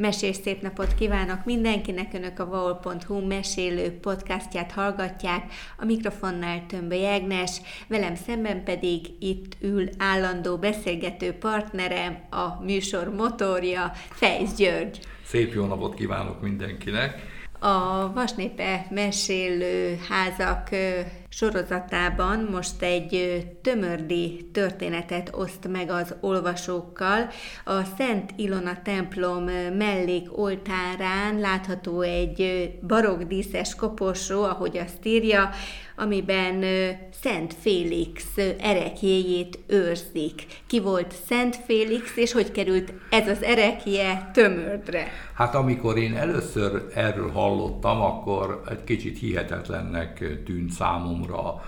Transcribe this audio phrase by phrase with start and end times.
[0.00, 7.60] Mesés szép napot kívánok mindenkinek, Önök a vaol.hu mesélő podcastját hallgatják, a mikrofonnál Tömbö Jágnes,
[7.88, 15.00] velem szemben pedig itt ül állandó beszélgető partnerem, a műsor motorja, Fejsz György.
[15.24, 17.22] Szép jó napot kívánok mindenkinek!
[17.58, 20.68] A Vasnépe mesélő házak
[21.32, 27.28] sorozatában most egy tömördi történetet oszt meg az olvasókkal.
[27.64, 29.44] A Szent Ilona templom
[29.78, 35.50] mellék oltárán látható egy barokk díszes koporsó, ahogy azt írja,
[35.96, 36.64] amiben
[37.22, 38.24] Szent Félix
[38.60, 40.46] erekjéjét őrzik.
[40.66, 45.06] Ki volt Szent Félix, és hogy került ez az erekje tömördre?
[45.34, 51.62] Hát amikor én először erről hallottam, akkor egy kicsit hihetetlennek tűnt számomra a,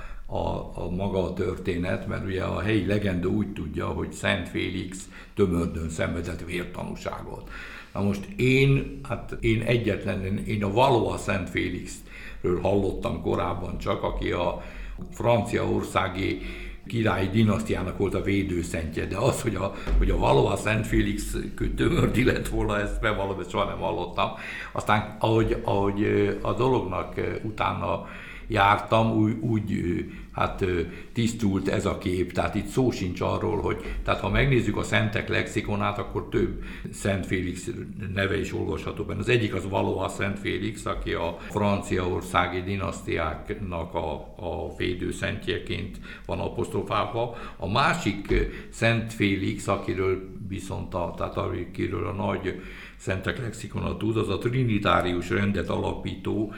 [0.74, 5.88] a maga a történet, mert ugye a helyi legenda úgy tudja, hogy Szent Félix tömördön
[5.91, 7.51] szenvedett vértanúságot.
[7.93, 14.30] Na most én, hát én egyetlen, én a valóa Szent Félixről hallottam korábban csak, aki
[14.30, 14.62] a
[15.10, 16.40] franciaországi
[16.87, 21.37] királyi dinasztiának volt a védőszentje, de az, hogy a, hogy a valóan Szent Félix
[21.77, 24.30] tömördi lett volna, ezt bevallom, ezt soha nem hallottam.
[24.73, 26.05] Aztán, ahogy, ahogy
[26.43, 28.07] a dolognak utána
[28.53, 30.65] jártam, úgy, úgy hát
[31.13, 35.29] tisztult ez a kép, tehát itt szó sincs arról, hogy, tehát ha megnézzük a szentek
[35.29, 37.71] lexikonát, akkor több Szent Félix
[38.15, 39.19] neve is olvasható benne.
[39.19, 47.37] Az egyik az valóban Szent Félix, aki a franciaországi dinasztiáknak a, a védőszentjeként van apostrofálva.
[47.57, 48.35] A másik
[48.71, 52.61] Szent Félix, akiről viszont a, tehát akiről a nagy
[52.97, 56.53] szentek lexikona tud, az a trinitárius rendet alapító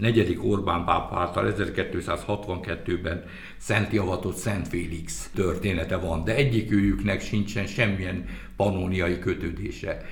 [0.00, 3.24] negyedik Orbán pápa által 1262-ben
[3.56, 8.24] szent javatott Szent Félix története van, de egyikőjüknek sincsen semmilyen
[8.56, 10.02] panóniai kötődése.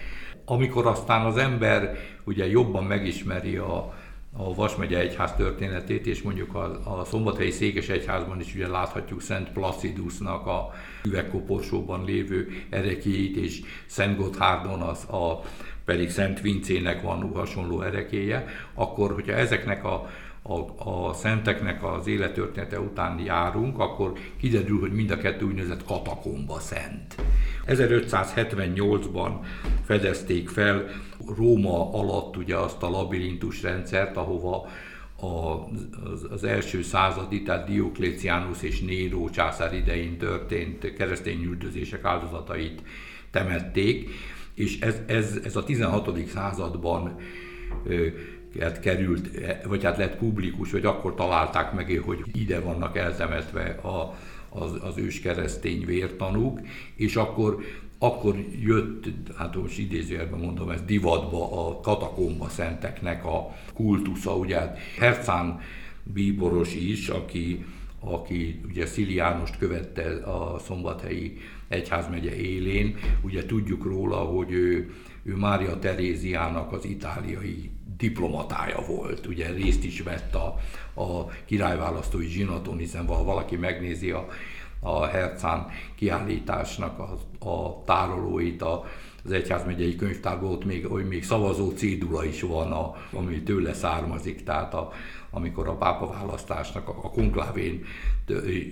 [0.45, 3.95] Amikor aztán az ember ugye jobban megismeri a,
[4.33, 9.51] a Vasmegye egyház történetét, és mondjuk a, a Szombathelyi Székes Egyházban is ugye láthatjuk Szent
[9.51, 10.71] Placidusnak a
[11.05, 15.43] üvegkoporsóban lévő erekéit, és Szent Gotthárdon az a
[15.89, 20.11] pedig Szent Vincének van hasonló erekéje, akkor, hogyha ezeknek a,
[20.43, 26.59] a, a szenteknek az élettörténete után járunk, akkor kiderül, hogy mind a kettő úgynevezett katakomba
[26.59, 27.15] szent.
[27.67, 29.31] 1578-ban
[29.85, 30.89] fedezték fel
[31.37, 34.69] Róma alatt ugye azt a labirintus rendszert, ahova
[36.31, 42.83] az első századi, tehát Diokléciánus és Néró császár idején történt keresztény üldözések áldozatait
[43.31, 44.11] temették,
[44.59, 46.29] és ez, ez, ez a 16.
[46.29, 47.17] században
[48.61, 49.31] hát került,
[49.65, 54.15] vagy hát lett publikus, vagy akkor találták meg, hogy ide vannak eltemetve a,
[54.49, 56.61] az, az ős keresztény vértanúk,
[56.95, 57.59] és akkor
[58.01, 59.05] akkor jött,
[59.37, 65.61] hát most idézőjelben mondom, ez divatba a katakomba szenteknek a kultusza, ugye hát Hercán
[66.03, 67.65] bíboros is, aki,
[68.01, 72.97] aki ugye Sziliánost követte a szombathelyi egyházmegye élén.
[73.21, 80.01] Ugye tudjuk róla, hogy ő, ő Mária Teréziának az itáliai diplomatája volt, ugye részt is
[80.01, 80.55] vett a,
[81.01, 84.29] a királyválasztói zsinaton, hiszen ha valaki megnézi a,
[84.81, 87.19] a Hercán kiállításnak a,
[87.49, 88.85] a tárolóit, a,
[89.29, 94.45] az egyházmegyei könyvtárban ott még, hogy még szavazó cédula is van, a, ami tőle származik,
[94.45, 94.93] tehát a,
[95.31, 97.85] amikor a pápa választásnak a, a konklávén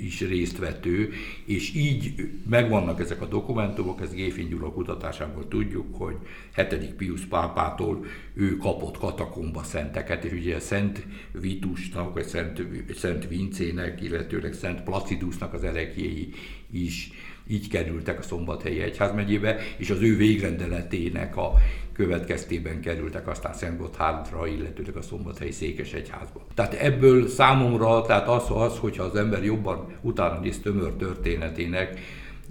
[0.01, 1.13] is részt vett ő,
[1.45, 6.17] és így megvannak ezek a dokumentumok, ez Géfin Gyula kutatásából tudjuk, hogy
[6.55, 6.95] 7.
[6.95, 12.63] Pius pápától ő kapott katakomba szenteket, és ugye Szent Vitusnak, vagy Szent,
[12.95, 16.33] Szent Vincének, illetőleg Szent Placidusnak az erekjéi
[16.71, 17.11] is
[17.49, 21.53] így kerültek a Szombathelyi Egyházmegyébe, és az ő végrendeletének a
[21.93, 26.47] következtében kerültek aztán Szent Gotthárdra, illetőleg a Szombathelyi Székes Egyházba.
[26.55, 32.01] Tehát ebből számomra, tehát az, az hogyha az ember jobban utána néz tömör történetének,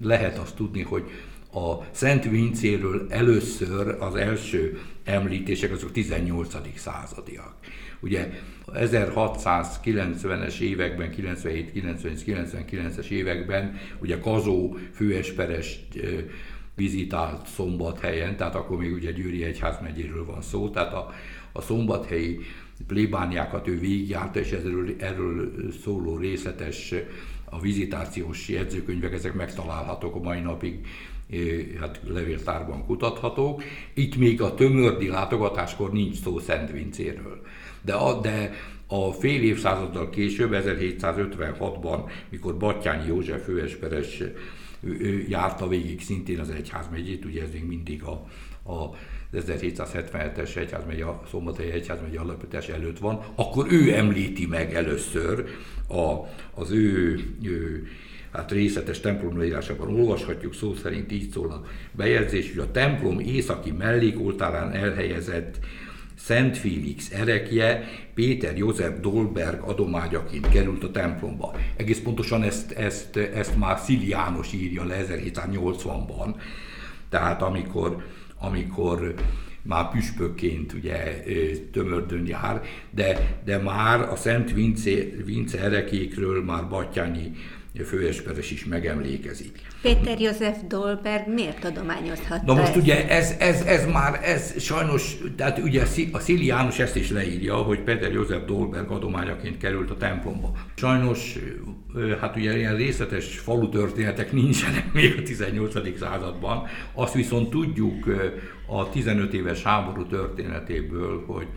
[0.02, 1.04] lehet azt tudni, hogy
[1.56, 6.56] a Szent Vincéről először az első említések azok 18.
[6.76, 7.54] századiak.
[8.00, 8.30] Ugye
[8.74, 15.80] 1690-es években, 97, 98, 99-es években ugye Kazó főesperes
[16.76, 21.14] vizitált Szombathelyen, tehát akkor még ugye Győri Egyházmegyéről van szó, tehát a,
[21.52, 22.40] a szombathelyi
[22.88, 25.52] plébániákat ő végigjárta, és erről, erről
[25.84, 26.94] szóló részletes
[27.46, 30.80] a vizitációs jegyzőkönyvek, ezek megtalálhatók a mai napig
[31.80, 33.64] hát levéltárban kutathatók.
[33.94, 37.42] Itt még a tömördi látogatáskor nincs szó Szent Vincéről.
[37.82, 38.54] De a, de
[38.88, 44.24] a fél évszázaddal később, 1756-ban, mikor Battyányi József főesperes
[45.28, 48.28] járta végig szintén az egyházmegyét, ugye ez még mindig a,
[48.72, 48.90] a
[49.34, 55.46] 1777-es egyházmegy, szombathelyi egyházmegy alapítás előtt van, akkor ő említi meg először
[55.88, 56.14] a,
[56.62, 57.88] az ő, ő
[58.36, 63.72] hát részletes templom leírásában olvashatjuk, szó szerint így szól a bejegyzés, hogy a templom északi
[63.72, 65.60] mellékoltárán elhelyezett
[66.18, 67.84] Szent Félix erekje
[68.14, 71.56] Péter József Dolberg adományaként került a templomba.
[71.76, 76.36] Egész pontosan ezt, ezt, ezt már Szili János írja le 1780-ban,
[77.10, 78.06] tehát amikor,
[78.40, 79.14] amikor
[79.62, 81.24] már püspökként ugye
[81.72, 84.92] tömördön jár, de, de már a Szent Vince,
[85.26, 87.32] Vince erekékről már Battyányi
[87.84, 89.60] főesperes is megemlékezik.
[89.82, 92.76] Péter József Dolberg miért adományozhatta Na most ezt?
[92.76, 97.56] ugye ez, ez, ez már, ez sajnos, tehát ugye a Szili János ezt is leírja,
[97.56, 100.52] hogy Péter József Dolberg adományaként került a templomba.
[100.76, 101.36] Sajnos,
[102.22, 105.98] hát ugye ilyen részletes falu történetek nincsenek még a 18.
[106.00, 108.06] században, azt viszont tudjuk
[108.68, 111.48] a 15 éves háború történetéből, hogy,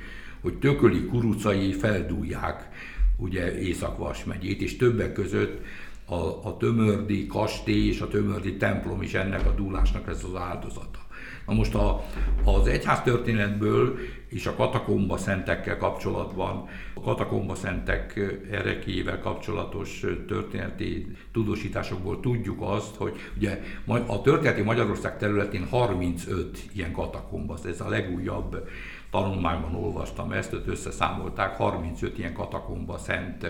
[0.40, 2.68] hogy tököli kurucai feldúlják
[3.16, 5.60] ugye Észak-Vas megyét, és többek között
[6.08, 10.98] a, a tömördi kastély és a tömördi templom is ennek a dúlásnak ez az áldozata.
[11.46, 12.04] Na most a,
[12.44, 18.20] az egyház történetből és a katakomba szentekkel kapcsolatban, a katakomba szentek
[18.50, 23.62] erekével kapcsolatos történeti tudósításokból tudjuk azt, hogy ugye
[24.06, 28.68] a történeti Magyarország területén 35 ilyen katakomba, ez a legújabb
[29.10, 33.46] tanulmányban olvastam ezt, összeszámolták, 35 ilyen katakomba szent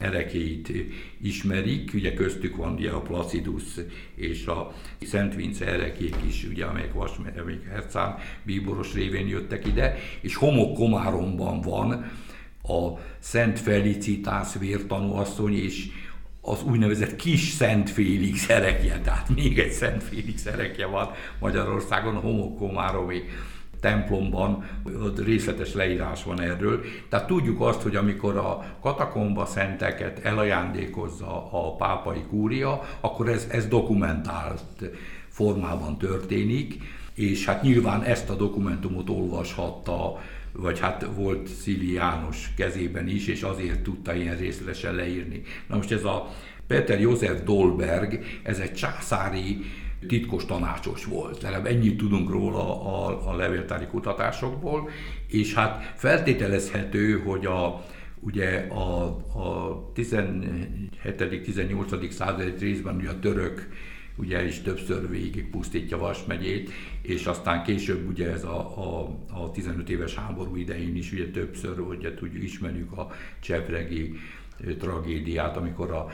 [0.00, 0.72] erekéit
[1.22, 3.62] ismerik, ugye köztük van ugye a Placidus
[4.14, 7.10] és a Szent Vince erekék is, ugye, amelyek, vas,
[7.40, 11.92] amelyek Hercán bíboros révén jöttek ide, és Homok Komáromban van
[12.62, 15.86] a Szent Felicitász vértanúasszony, és
[16.40, 22.20] az úgynevezett kis Szent Félix erekje, tehát még egy Szent Félix erekje van Magyarországon, a
[22.20, 23.22] Homokkomáromi
[23.80, 24.64] templomban
[25.24, 26.80] részletes leírás van erről.
[27.08, 33.66] Tehát tudjuk azt, hogy amikor a katakomba szenteket elajándékozza a pápai kúria, akkor ez, ez
[33.66, 34.90] dokumentált
[35.28, 36.82] formában történik,
[37.14, 40.18] és hát nyilván ezt a dokumentumot olvashatta
[40.52, 45.42] vagy hát volt Szili János kezében is, és azért tudta ilyen részletesen leírni.
[45.66, 46.28] Na most ez a
[46.66, 49.64] Peter József Dolberg, ez egy császári
[50.06, 51.42] titkos tanácsos volt.
[51.42, 54.88] Legalább ennyit tudunk róla a, a levéltári kutatásokból,
[55.26, 57.84] és hát feltételezhető, hogy a,
[58.20, 59.04] ugye a,
[59.34, 62.10] a 17.-18.
[62.10, 63.68] század részben ugye a török
[64.16, 66.70] ugye is többször végig pusztítja Vas megyét,
[67.02, 71.80] és aztán később ugye ez a, a, a 15 éves háború idején is ugye többször,
[71.80, 73.10] ugye tudjuk, ismerjük a
[73.40, 74.14] csepregi
[74.78, 76.06] tragédiát, amikor a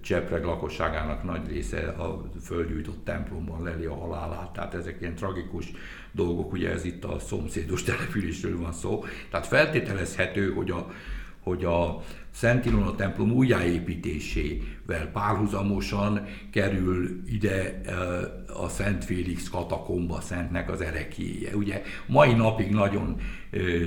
[0.00, 5.72] Csepreg lakosságának nagy része a földgyújtott templomban leli a halálát, tehát ezek ilyen tragikus
[6.12, 9.04] dolgok, ugye ez itt a szomszédos településről van szó.
[9.30, 10.90] Tehát feltételezhető, hogy a,
[11.42, 17.80] hogy a Szent Ilona templom újjáépítésével párhuzamosan kerül ide
[18.54, 21.56] a Szent Félix katakomba szentnek az erekéje.
[21.56, 23.16] Ugye mai napig nagyon,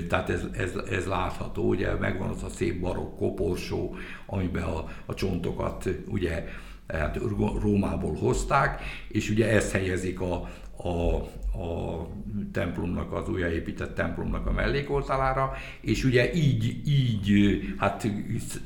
[0.09, 5.13] tehát ez, ez, ez látható, ugye megvan az a szép barokk koporsó, amiben a, a
[5.13, 6.45] csontokat ugye
[6.87, 7.19] hát
[7.61, 10.49] Rómából hozták, és ugye ezt helyezik a,
[10.85, 11.15] a,
[11.61, 12.07] a
[12.51, 18.07] templomnak, az újjáépített templomnak a mellékoltalára, és ugye így, így, hát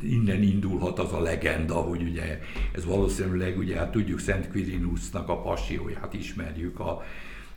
[0.03, 2.39] innen indulhat az a legenda, hogy ugye
[2.73, 7.01] ez valószínűleg, ugye hát tudjuk Szent Quirinusnak a passióját ismerjük, a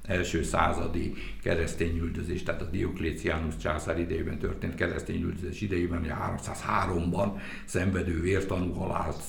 [0.02, 7.28] első századi keresztényüldözés, tehát a Diokléciánus császár idejében történt keresztényüldözés idejében, ugye 303-ban
[7.64, 9.22] szenvedő vértanú halált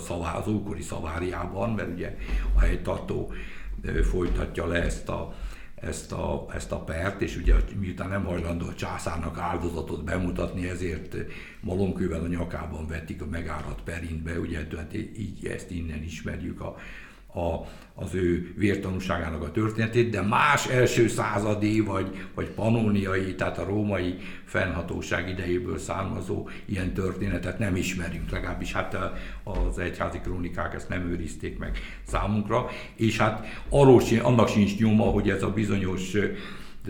[0.00, 2.16] szavá, az ókori szaváriában, mert ugye
[2.54, 3.32] a helytartó
[4.02, 5.34] folytatja le ezt a,
[5.74, 11.16] ezt a, ezt a pert, és ugye miután nem hajlandó a császárnak áldozatot bemutatni, ezért
[11.60, 16.76] malomkővel a nyakában vetik a megárat perintbe, ugye tehát így ezt innen ismerjük a,
[17.36, 23.64] a, az ő vértanúságának a történetét, de más első századi vagy, vagy panóniai, tehát a
[23.64, 24.14] római
[24.44, 28.96] fennhatóság idejéből származó ilyen történetet nem ismerünk, legalábbis hát
[29.44, 35.30] az egyházi krónikák ezt nem őrizték meg számunkra, és hát arról, annak sincs nyoma, hogy
[35.30, 36.16] ez a bizonyos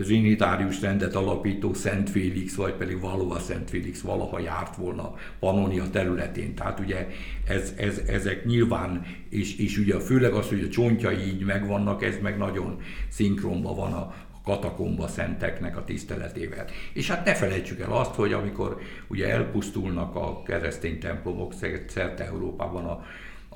[0.03, 6.55] trinitárius rendet alapító Szent Félix, vagy pedig valóban Szent Félix valaha járt volna Pannonia területén.
[6.55, 7.07] Tehát ugye
[7.47, 12.17] ez, ez, ezek nyilván, és, és ugye főleg az, hogy a csontjai így megvannak, ez
[12.21, 14.13] meg nagyon szinkronban van a,
[14.47, 16.65] katakomba szenteknek a tiszteletével.
[16.93, 18.77] És hát ne felejtsük el azt, hogy amikor
[19.07, 21.53] ugye elpusztulnak a keresztény templomok
[21.87, 23.05] szerte Európában a,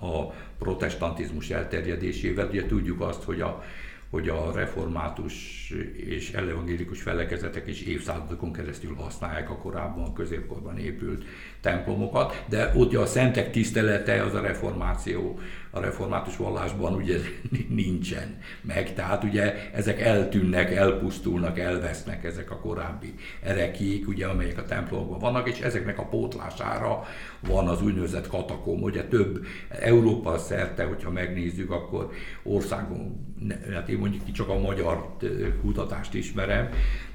[0.05, 3.63] a protestantizmus elterjedésével, ugye tudjuk azt, hogy a,
[4.11, 11.23] hogy a református és elevangélikus felekezetek is évszázadokon keresztül használják a korábban, középkorban épült
[11.61, 15.39] templomokat, de ott a szentek tisztelete az a reformáció,
[15.71, 17.17] a református vallásban ugye
[17.81, 23.13] nincsen meg, tehát ugye ezek eltűnnek, elpusztulnak, elvesznek ezek a korábbi
[23.43, 27.03] erekék, ugye, amelyek a templomokban vannak, és ezeknek a pótlására
[27.47, 32.11] van az úgynevezett katakom, ugye több Európa szerte, hogyha megnézzük, akkor
[32.43, 33.33] országon,
[33.73, 35.15] hát én mondjuk csak a magyar
[35.61, 36.69] kutatást ismerem,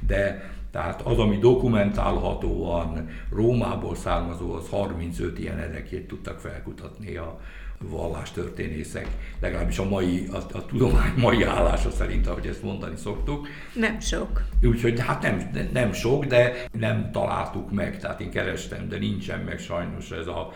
[0.07, 7.41] de tehát az, ami dokumentálhatóan Rómából származó, az 35 ilyen erekét tudtak felkutatni a
[7.79, 9.09] vallástörténészek,
[9.41, 13.49] legalábbis a mai, a, a tudomány mai állása szerint, ahogy ezt mondani szoktuk.
[13.75, 14.43] Nem sok.
[14.63, 19.59] Úgyhogy hát nem, nem sok, de nem találtuk meg, tehát én kerestem, de nincsen meg
[19.59, 20.53] sajnos ez a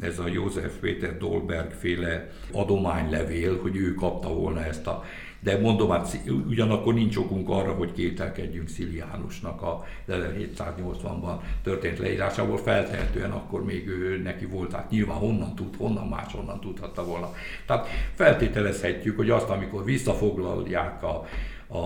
[0.00, 5.04] ez a József Péter Dolberg féle adománylevél, hogy ő kapta volna ezt a
[5.44, 13.30] de mondom, hát ugyanakkor nincs okunk arra, hogy kételkedjünk Sziliánusnak a 1780-ban történt leírásából, feltehetően
[13.30, 17.32] akkor még ő neki volt, tehát nyilván honnan tud, honnan máshonnan tudhatta volna.
[17.66, 21.26] Tehát feltételezhetjük, hogy azt, amikor visszafoglalják a,
[21.66, 21.78] a,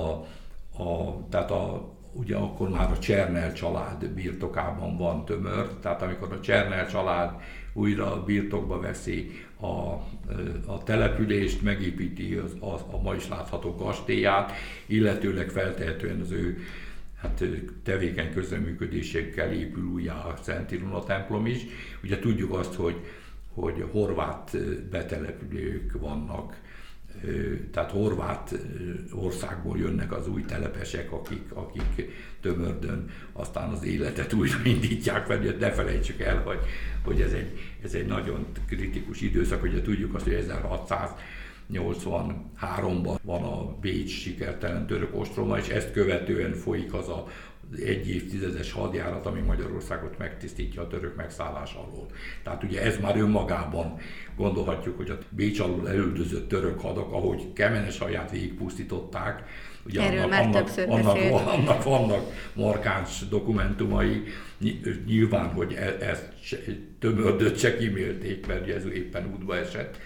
[0.83, 6.41] a tehát a, ugye akkor már a Csernel család birtokában van tömör, tehát amikor a
[6.41, 7.31] Csernel család
[7.73, 9.67] újra birtokba veszi a,
[10.67, 14.53] a települést, megépíti az, az, a ma is látható kastélyát,
[14.87, 16.59] illetőleg feltehetően az ő
[17.21, 17.45] hát
[17.83, 21.61] tevékeny közreműködésekkel épül újjá a Szent Ilona templom is.
[22.03, 22.97] Ugye tudjuk azt, hogy,
[23.55, 24.57] hogy horvát
[24.91, 26.61] betelepülők vannak
[27.73, 28.55] tehát horvát
[29.13, 32.11] országból jönnek az új telepesek, akik, akik
[32.41, 36.59] tömördön aztán az életet újra indítják, mert ne felejtsük el, hogy,
[37.05, 41.11] hogy ez, egy, ez egy nagyon kritikus időszak, ugye tudjuk azt, hogy 1600
[41.73, 47.27] 83-ban van a Bécs sikertelen török ostroma, és ezt követően folyik az a
[47.77, 52.07] egy évtizedes hadjárat, ami Magyarországot megtisztítja a török megszállás alól.
[52.43, 53.97] Tehát ugye ez már önmagában
[54.37, 59.45] gondolhatjuk, hogy a Bécs alól elüldözött török hadak, ahogy Kemenes haját végigpusztították,
[59.87, 64.23] ugye Erről annak, már annak, annak, annak vannak markáns dokumentumai,
[65.07, 66.29] nyilván, hogy e- ezt
[66.99, 69.99] tömördött se kimélték, mert ez éppen útba esett,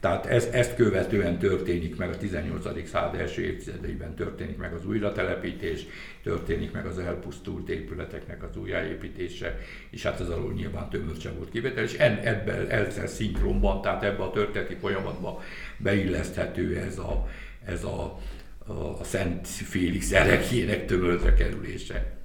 [0.00, 2.88] tehát ez, ezt követően történik meg a 18.
[2.88, 5.86] század első évtizedeiben történik meg az újratelepítés,
[6.22, 9.58] történik meg az elpusztult épületeknek az újjáépítése,
[9.90, 14.30] és hát ez alól nyilván tömör volt kivétel, és ebben ezzel szinkronban, tehát ebbe a
[14.30, 15.42] történeti folyamatba
[15.76, 17.28] beilleszthető ez a,
[17.64, 18.18] ez a,
[18.66, 22.19] a, a Szent Félix erekjének tömörre kerülése.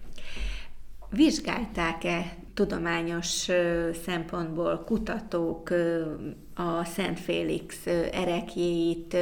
[1.15, 3.47] Vizsgálták-e tudományos
[4.05, 5.69] szempontból kutatók
[6.55, 9.17] a Szent Félix erekjéit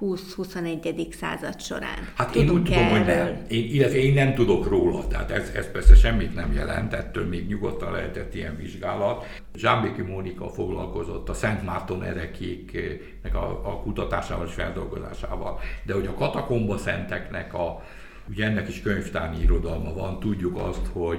[0.00, 1.12] 20-21.
[1.12, 2.08] század során.
[2.14, 3.46] Hát Tudunk én úgy tudom, hogy nem.
[3.48, 7.46] Én, illetve én nem tudok róla, tehát ez, ez persze semmit nem jelent, ettől még
[7.46, 9.24] nyugodtan lehetett ilyen vizsgálat.
[9.54, 16.14] Zsámbéki Mónika foglalkozott a Szent Márton erekéknek a, a kutatásával és feldolgozásával, de hogy a
[16.14, 17.82] katakomba szenteknek a,
[18.30, 21.18] ugye ennek is könyvtárnyi irodalma van, tudjuk azt, hogy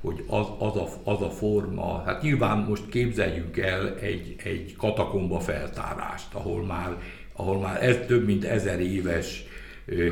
[0.00, 5.40] hogy az, az, a, az a forma, hát nyilván most képzeljünk el egy, egy katakomba
[5.40, 6.96] feltárást, ahol már,
[7.32, 9.44] ahol már ez több mint ezer éves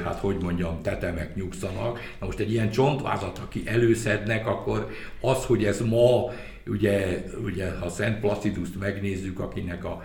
[0.05, 2.01] hát hogy mondjam, tetemek nyugszanak.
[2.21, 4.91] Na most egy ilyen csontvázat, aki előszednek, akkor
[5.21, 6.33] az, hogy ez ma,
[6.67, 10.03] ugye, ugye ha Szent Placiduszt megnézzük, akinek a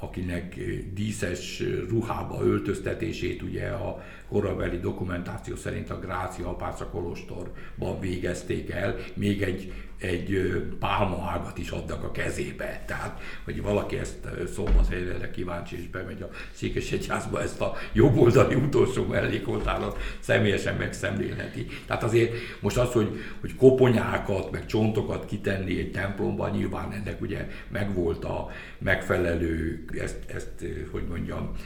[0.00, 0.58] akinek
[0.94, 9.42] díszes ruhába öltöztetését ugye a korabeli dokumentáció szerint a Grácia Apáca Kolostorban végezték el, még
[9.42, 12.82] egy, egy pálmaágat is adnak a kezébe.
[12.86, 19.98] Tehát, hogy valaki ezt szombathelyre kíváncsi és bemegy a Székesegyházba, ezt a jobboldali utolsó mellékoltárat
[20.20, 21.66] személyesen megszemlélheti.
[21.86, 27.48] Tehát azért most az, hogy, hogy koponyákat, meg csontokat kitenni egy templomban, nyilván ennek ugye
[27.68, 31.56] megvolt a megfelelő, ezt, ezt hogy mondjam,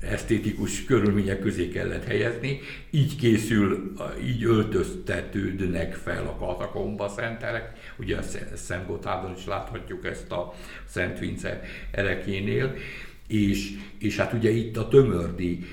[0.00, 3.92] esztétikus körülmények közé kellett helyezni, így készül,
[4.26, 8.22] így öltöztetődnek fel a katakomba szentelek, ugye a
[8.54, 9.06] Szent
[9.36, 10.54] is láthatjuk ezt a
[10.84, 12.74] Szent Vince erekénél,
[13.28, 15.64] és, és hát ugye itt a tömördi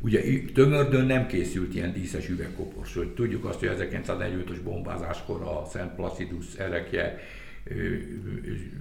[0.00, 0.22] Ugye
[0.54, 3.02] Tömördön nem készült ilyen díszes üvegkoporsó.
[3.02, 7.18] Tudjuk azt, hogy 1945-ös bombázáskor a Szent Placidus erekje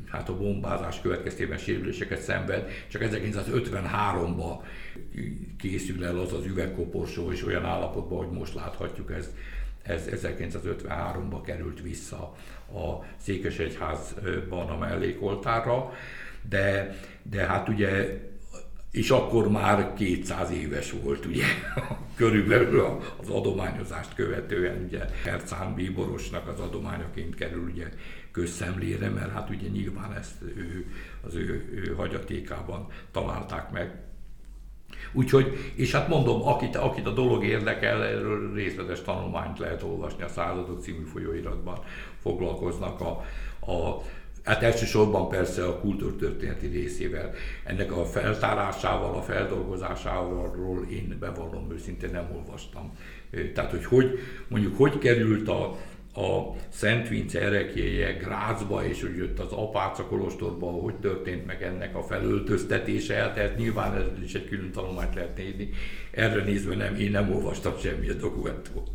[0.07, 4.57] hát a bombázás következtében sérüléseket szenved, csak 1953-ban
[5.57, 9.29] készül el az az üvegkoporsó, és olyan állapotban, hogy most láthatjuk, ez,
[9.83, 12.35] ez 1953-ban került vissza
[12.73, 15.93] a Székesegyházban a mellékoltára,
[16.49, 18.19] de, de hát ugye
[18.95, 21.43] és akkor már 200 éves volt, ugye,
[22.15, 27.89] körülbelül az adományozást követően, ugye, Hercán Bíborosnak az adományoként kerül, ugye,
[28.35, 30.85] közszemlére, mert hát ugye nyilván ezt ő,
[31.21, 34.03] az ő, ő hagyatékában találták meg.
[35.11, 40.27] Úgyhogy, és hát mondom, akit, akit a dolog érdekel, erről részletes tanulmányt lehet olvasni a
[40.27, 41.79] Századok című folyóiratban,
[42.21, 43.09] foglalkoznak a,
[43.71, 44.01] a
[44.43, 47.33] Hát elsősorban persze a kultúrtörténeti részével.
[47.63, 52.97] Ennek a feltárásával, a feldolgozásával én bevallom őszintén nem olvastam.
[53.53, 55.77] Tehát, hogy, hogy mondjuk hogy került a,
[56.15, 61.95] a Szent Vince erekjéje Grácsba, és hogy jött az Apáca Kolostorba, hogy történt meg ennek
[61.95, 65.69] a felöltöztetése, tehát nyilván ez is egy külön tanulmányt lehet nézni.
[66.11, 68.89] Erre nézve nem, én nem olvastam semmilyen dokumentumot.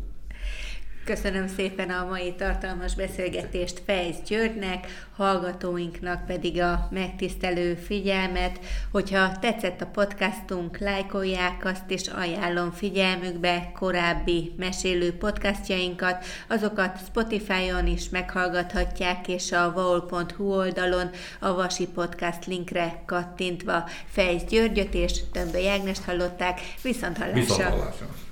[1.11, 8.59] Köszönöm szépen a mai tartalmas beszélgetést Fejsz Györgynek, hallgatóinknak pedig a megtisztelő figyelmet.
[8.91, 16.25] Hogyha tetszett a podcastunk, lájkolják azt, és ajánlom figyelmükbe korábbi mesélő podcastjainkat.
[16.47, 24.93] Azokat Spotify-on is meghallgathatják, és a vaol.hu oldalon a Vasi Podcast linkre kattintva Fejsz Györgyöt
[24.93, 26.59] és Tömbö Jágnest hallották.
[26.81, 27.39] Viszont hallásra!
[27.41, 28.29] Viszont hallásra.